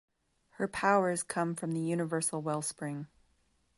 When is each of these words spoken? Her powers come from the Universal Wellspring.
Her 0.57 0.67
powers 0.67 1.21
come 1.21 1.53
from 1.53 1.73
the 1.73 1.79
Universal 1.81 2.41
Wellspring. 2.41 3.05